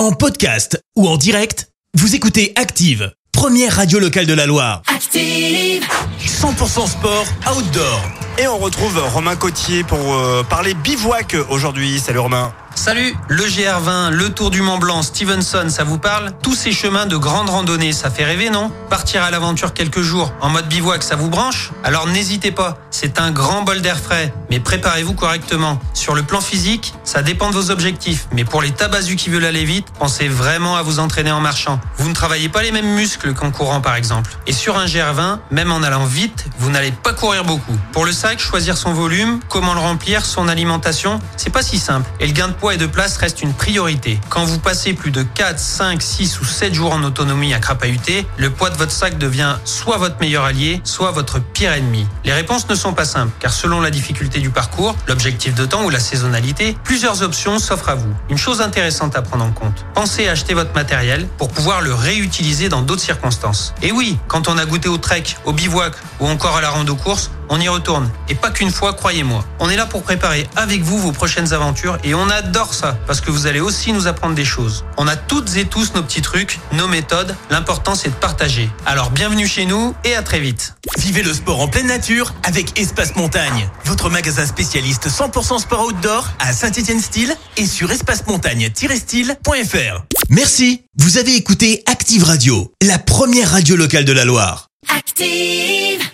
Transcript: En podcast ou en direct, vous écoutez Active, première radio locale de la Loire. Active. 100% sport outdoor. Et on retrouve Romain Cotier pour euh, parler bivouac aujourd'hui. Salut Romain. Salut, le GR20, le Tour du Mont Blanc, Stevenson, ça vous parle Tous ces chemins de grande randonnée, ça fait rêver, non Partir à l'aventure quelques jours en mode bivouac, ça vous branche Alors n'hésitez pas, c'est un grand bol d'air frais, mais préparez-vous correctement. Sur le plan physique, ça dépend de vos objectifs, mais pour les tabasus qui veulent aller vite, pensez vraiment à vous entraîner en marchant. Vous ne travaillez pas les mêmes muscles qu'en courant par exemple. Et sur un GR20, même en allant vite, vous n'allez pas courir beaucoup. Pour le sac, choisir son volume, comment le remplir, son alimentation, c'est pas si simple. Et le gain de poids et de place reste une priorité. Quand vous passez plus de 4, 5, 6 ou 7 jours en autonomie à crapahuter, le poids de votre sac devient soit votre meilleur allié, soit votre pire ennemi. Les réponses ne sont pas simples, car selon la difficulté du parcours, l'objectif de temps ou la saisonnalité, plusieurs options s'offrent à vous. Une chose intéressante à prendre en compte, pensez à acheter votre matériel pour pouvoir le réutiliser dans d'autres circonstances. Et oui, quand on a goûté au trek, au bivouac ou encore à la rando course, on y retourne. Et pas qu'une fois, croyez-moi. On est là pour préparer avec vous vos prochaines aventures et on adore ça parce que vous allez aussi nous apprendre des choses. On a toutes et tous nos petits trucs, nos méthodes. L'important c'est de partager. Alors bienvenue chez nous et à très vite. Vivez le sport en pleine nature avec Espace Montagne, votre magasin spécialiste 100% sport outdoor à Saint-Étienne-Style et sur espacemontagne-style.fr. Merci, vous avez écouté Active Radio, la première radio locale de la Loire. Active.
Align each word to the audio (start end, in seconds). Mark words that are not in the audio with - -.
En 0.00 0.12
podcast 0.12 0.82
ou 0.96 1.06
en 1.06 1.18
direct, 1.18 1.68
vous 1.92 2.14
écoutez 2.14 2.54
Active, 2.56 3.12
première 3.32 3.76
radio 3.76 3.98
locale 3.98 4.24
de 4.24 4.32
la 4.32 4.46
Loire. 4.46 4.80
Active. 4.86 5.84
100% 6.24 6.88
sport 6.88 7.26
outdoor. 7.54 8.00
Et 8.38 8.48
on 8.48 8.56
retrouve 8.56 8.98
Romain 9.12 9.36
Cotier 9.36 9.84
pour 9.84 9.98
euh, 10.14 10.42
parler 10.42 10.72
bivouac 10.72 11.36
aujourd'hui. 11.50 12.00
Salut 12.00 12.20
Romain. 12.20 12.50
Salut, 12.80 13.14
le 13.28 13.44
GR20, 13.44 14.08
le 14.08 14.30
Tour 14.30 14.48
du 14.48 14.62
Mont 14.62 14.78
Blanc, 14.78 15.02
Stevenson, 15.02 15.66
ça 15.68 15.84
vous 15.84 15.98
parle 15.98 16.32
Tous 16.42 16.54
ces 16.54 16.72
chemins 16.72 17.04
de 17.04 17.18
grande 17.18 17.50
randonnée, 17.50 17.92
ça 17.92 18.08
fait 18.10 18.24
rêver, 18.24 18.48
non 18.48 18.72
Partir 18.88 19.22
à 19.22 19.30
l'aventure 19.30 19.74
quelques 19.74 20.00
jours 20.00 20.32
en 20.40 20.48
mode 20.48 20.66
bivouac, 20.66 21.02
ça 21.02 21.14
vous 21.14 21.28
branche 21.28 21.72
Alors 21.84 22.06
n'hésitez 22.06 22.52
pas, 22.52 22.78
c'est 22.90 23.20
un 23.20 23.32
grand 23.32 23.64
bol 23.64 23.82
d'air 23.82 23.98
frais, 23.98 24.32
mais 24.48 24.60
préparez-vous 24.60 25.12
correctement. 25.12 25.78
Sur 25.92 26.14
le 26.14 26.22
plan 26.22 26.40
physique, 26.40 26.94
ça 27.04 27.20
dépend 27.20 27.50
de 27.50 27.54
vos 27.54 27.70
objectifs, 27.70 28.28
mais 28.32 28.44
pour 28.44 28.62
les 28.62 28.70
tabasus 28.70 29.16
qui 29.16 29.28
veulent 29.28 29.44
aller 29.44 29.66
vite, 29.66 29.88
pensez 29.98 30.28
vraiment 30.28 30.76
à 30.76 30.82
vous 30.82 31.00
entraîner 31.00 31.32
en 31.32 31.40
marchant. 31.40 31.78
Vous 31.98 32.08
ne 32.08 32.14
travaillez 32.14 32.48
pas 32.48 32.62
les 32.62 32.72
mêmes 32.72 32.94
muscles 32.94 33.34
qu'en 33.34 33.50
courant 33.50 33.82
par 33.82 33.94
exemple. 33.94 34.30
Et 34.46 34.54
sur 34.54 34.78
un 34.78 34.86
GR20, 34.86 35.40
même 35.50 35.70
en 35.70 35.82
allant 35.82 36.06
vite, 36.06 36.46
vous 36.58 36.70
n'allez 36.70 36.92
pas 36.92 37.12
courir 37.12 37.44
beaucoup. 37.44 37.76
Pour 37.92 38.06
le 38.06 38.12
sac, 38.12 38.38
choisir 38.38 38.78
son 38.78 38.94
volume, 38.94 39.38
comment 39.50 39.74
le 39.74 39.80
remplir, 39.80 40.24
son 40.24 40.48
alimentation, 40.48 41.20
c'est 41.36 41.50
pas 41.50 41.62
si 41.62 41.78
simple. 41.78 42.08
Et 42.20 42.26
le 42.26 42.32
gain 42.32 42.48
de 42.48 42.54
poids 42.54 42.69
et 42.70 42.76
de 42.76 42.86
place 42.86 43.16
reste 43.16 43.42
une 43.42 43.52
priorité. 43.52 44.20
Quand 44.28 44.44
vous 44.44 44.58
passez 44.58 44.92
plus 44.92 45.10
de 45.10 45.22
4, 45.22 45.58
5, 45.58 46.00
6 46.00 46.40
ou 46.40 46.44
7 46.44 46.74
jours 46.74 46.92
en 46.92 47.02
autonomie 47.02 47.52
à 47.54 47.58
crapahuter, 47.58 48.26
le 48.36 48.50
poids 48.50 48.70
de 48.70 48.76
votre 48.76 48.92
sac 48.92 49.18
devient 49.18 49.56
soit 49.64 49.96
votre 49.96 50.18
meilleur 50.20 50.44
allié, 50.44 50.80
soit 50.84 51.10
votre 51.10 51.40
pire 51.40 51.72
ennemi. 51.72 52.06
Les 52.24 52.32
réponses 52.32 52.68
ne 52.68 52.74
sont 52.74 52.92
pas 52.92 53.04
simples, 53.04 53.32
car 53.40 53.52
selon 53.52 53.80
la 53.80 53.90
difficulté 53.90 54.40
du 54.40 54.50
parcours, 54.50 54.94
l'objectif 55.08 55.54
de 55.54 55.64
temps 55.64 55.84
ou 55.84 55.90
la 55.90 56.00
saisonnalité, 56.00 56.76
plusieurs 56.84 57.22
options 57.22 57.58
s'offrent 57.58 57.88
à 57.88 57.94
vous. 57.94 58.14
Une 58.28 58.38
chose 58.38 58.60
intéressante 58.60 59.16
à 59.16 59.22
prendre 59.22 59.44
en 59.44 59.52
compte, 59.52 59.84
pensez 59.94 60.28
à 60.28 60.32
acheter 60.32 60.54
votre 60.54 60.74
matériel 60.74 61.26
pour 61.38 61.48
pouvoir 61.48 61.80
le 61.80 61.94
réutiliser 61.94 62.68
dans 62.68 62.82
d'autres 62.82 63.02
circonstances. 63.02 63.74
Et 63.82 63.92
oui, 63.92 64.18
quand 64.28 64.48
on 64.48 64.58
a 64.58 64.64
goûté 64.64 64.88
au 64.88 64.98
trek, 64.98 65.24
au 65.44 65.52
bivouac 65.52 65.94
ou 66.20 66.26
encore 66.28 66.56
à 66.56 66.60
la 66.60 66.70
rando 66.70 66.94
course, 66.94 67.30
on 67.52 67.58
y 67.60 67.68
retourne. 67.68 68.08
Et 68.28 68.36
pas 68.36 68.50
qu'une 68.50 68.70
fois, 68.70 68.92
croyez-moi. 68.92 69.44
On 69.58 69.68
est 69.68 69.76
là 69.76 69.84
pour 69.84 70.02
préparer 70.02 70.48
avec 70.54 70.82
vous 70.82 70.98
vos 70.98 71.10
prochaines 71.10 71.52
aventures 71.52 71.98
et 72.04 72.14
on 72.14 72.30
adore 72.30 72.59
ça 72.68 72.98
parce 73.06 73.20
que 73.20 73.30
vous 73.30 73.46
allez 73.46 73.60
aussi 73.60 73.92
nous 73.92 74.06
apprendre 74.06 74.34
des 74.34 74.44
choses. 74.44 74.84
On 74.96 75.08
a 75.08 75.16
toutes 75.16 75.56
et 75.56 75.64
tous 75.64 75.94
nos 75.94 76.02
petits 76.02 76.22
trucs, 76.22 76.58
nos 76.72 76.88
méthodes. 76.88 77.34
L'important 77.50 77.94
c'est 77.94 78.10
de 78.10 78.14
partager. 78.14 78.68
Alors 78.86 79.10
bienvenue 79.10 79.46
chez 79.46 79.66
nous 79.66 79.94
et 80.04 80.14
à 80.14 80.22
très 80.22 80.40
vite. 80.40 80.74
Vivez 80.98 81.22
le 81.22 81.32
sport 81.32 81.60
en 81.60 81.68
pleine 81.68 81.86
nature 81.86 82.34
avec 82.42 82.78
Espace 82.78 83.16
Montagne, 83.16 83.68
votre 83.84 84.10
magasin 84.10 84.46
spécialiste 84.46 85.08
100% 85.08 85.60
sport 85.60 85.86
outdoor 85.86 86.28
à 86.38 86.52
Saint-Étienne-Style 86.52 87.34
et 87.56 87.66
sur 87.66 87.90
espacemontagne-style.fr. 87.90 90.04
Merci, 90.28 90.82
vous 90.98 91.18
avez 91.18 91.34
écouté 91.34 91.82
Active 91.86 92.24
Radio, 92.24 92.72
la 92.82 92.98
première 92.98 93.50
radio 93.50 93.76
locale 93.76 94.04
de 94.04 94.12
la 94.12 94.24
Loire. 94.24 94.68
Active. 94.94 96.10